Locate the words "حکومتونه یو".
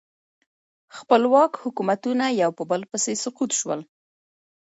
1.63-2.51